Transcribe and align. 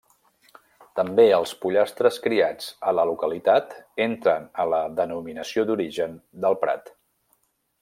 També 0.99 1.25
els 1.37 1.51
pollastres 1.65 2.17
criats 2.23 2.71
a 2.91 2.95
la 3.01 3.05
localitat 3.11 3.77
entren 4.07 4.49
a 4.65 4.67
la 4.75 4.81
denominació 5.03 5.67
d'origen 5.71 6.17
del 6.47 6.59
Prat. 6.65 6.91